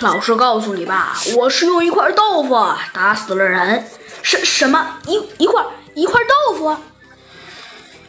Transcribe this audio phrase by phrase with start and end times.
[0.00, 2.56] 老实告诉你吧，我是用一块豆腐
[2.92, 3.86] 打死了人。
[4.22, 5.62] 什什么一一块
[5.94, 6.76] 一块豆腐？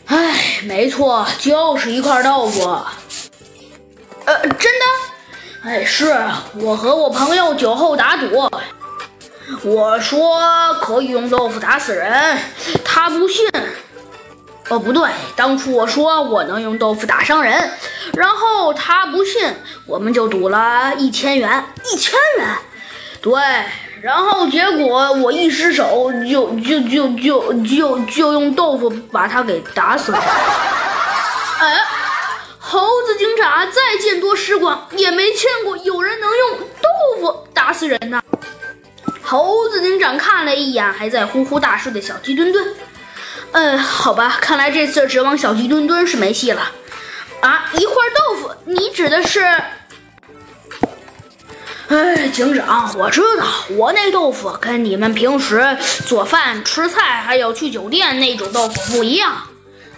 [0.07, 2.61] 哎，没错，就是一块豆腐。
[4.25, 4.85] 呃，真的？
[5.63, 6.15] 哎，是
[6.55, 8.49] 我和我朋友酒后打赌，
[9.63, 12.37] 我说可以用豆腐打死人，
[12.83, 13.47] 他不信。
[14.69, 17.71] 哦，不对，当初我说我能用豆腐打伤人，
[18.17, 19.53] 然后他不信，
[19.85, 21.65] 我们就赌了一千元。
[21.85, 22.47] 一千元？
[23.21, 23.33] 对。
[24.01, 30.17] 然后结果我一失手，就就就就就就用豆腐把他给打死了。
[31.59, 31.81] 哎，
[32.59, 38.21] 猴子警长再见多识广，也没见过有人能用豆腐打死人呢。
[39.23, 42.63] 猴子警长看了一眼还在呼呼大睡的小鸡墩墩，
[43.53, 46.71] 嗯，好吧，看来这次指望小鸡墩墩是没戏了。
[47.45, 49.39] 啊，一块豆腐，你指的是？
[51.89, 53.45] 哎，警长，我知道，
[53.77, 59.43] 我那豆腐跟你们平时做饭、吃菜，还有去酒店那种豆腐不一样。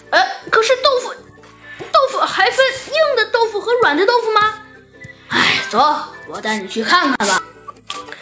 [0.09, 1.14] 呃，可是豆腐，
[1.80, 4.53] 豆腐还分硬的豆腐和软的豆腐吗？
[5.30, 5.95] 哎，走，
[6.28, 7.42] 我带你去看看吧。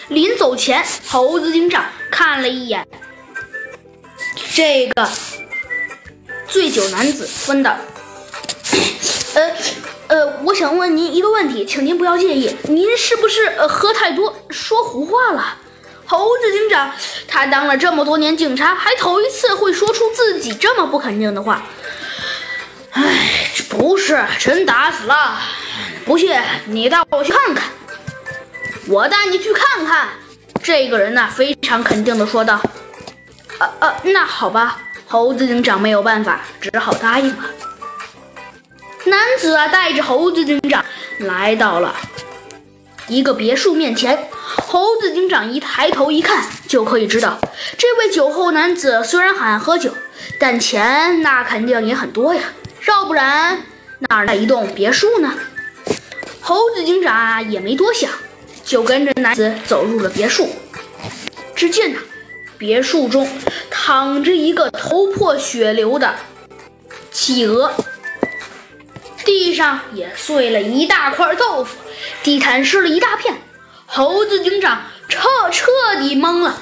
[0.09, 2.88] 临走前，猴子警长看了一眼
[4.53, 5.09] 这个
[6.48, 7.76] 醉酒男子分的，
[9.36, 9.52] 呃。
[10.08, 12.55] 呃，我想问您一个问题，请您不要介意。
[12.66, 15.58] 您是不是呃喝太多，说胡话了？
[16.05, 16.91] 猴子警长，
[17.28, 21.63] 他当了这么多年警察，还头一次会说出自己这么不肯定的话。
[22.91, 25.39] 哎，不是，真打死了。
[26.06, 27.63] 不信，你带我去看看。
[28.88, 30.09] 我带你去看看。
[30.61, 32.61] 这个人呢，非常肯定的说道。
[33.58, 34.80] 呃呃，那好吧。
[35.08, 37.44] 猴子警长没有办法，只好答应了。
[39.06, 40.84] 男子啊，带着猴子警长
[41.20, 41.95] 来到了
[43.08, 44.30] 一个别墅面前。
[44.42, 47.39] 猴子警长一抬头一看，就可以知道，
[47.78, 49.94] 这位酒后男子虽然很爱喝酒，
[50.40, 52.41] 但钱那肯定也很多呀。
[52.88, 53.63] 要不然
[54.09, 55.34] 哪来一栋别墅呢？
[56.41, 58.09] 猴子警长啊也没多想，
[58.63, 60.50] 就跟着男子走入了别墅。
[61.56, 62.00] 只见呐，
[62.57, 63.30] 别墅中
[63.69, 66.16] 躺着一个头破血流的
[67.12, 67.72] 企鹅。
[69.25, 71.75] 地上也碎了一大块豆腐，
[72.24, 73.41] 地毯湿了一大片。
[73.88, 76.58] 猴子警长彻彻底懵了，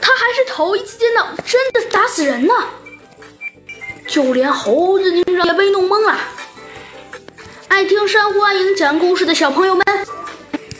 [0.00, 2.54] 他还是头一次见到真的打死人呢。
[4.06, 6.18] 就连猴子警长也被弄懵了。
[7.68, 9.84] 爱听山欢迎讲故事的小朋友们，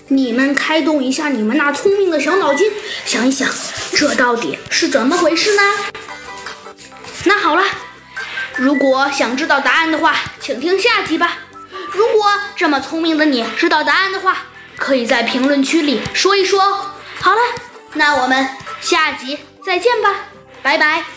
[0.08, 2.70] 你们开动一下你们那聪明的小脑筋，
[3.06, 3.48] 想一想，
[3.94, 5.62] 这到底是怎么回事呢？
[7.24, 7.64] 那好了。
[8.56, 11.38] 如果想知道答案的话，请听下集吧。
[11.90, 14.36] 如果这么聪明的你知道答案的话，
[14.76, 16.60] 可以在评论区里说一说。
[17.20, 17.40] 好了，
[17.94, 18.48] 那我们
[18.80, 20.14] 下集再见吧，
[20.62, 21.12] 拜拜。